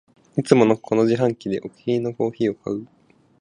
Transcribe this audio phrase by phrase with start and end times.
[0.35, 2.87] いつもこの自販機でお気に入りのコーヒーを買う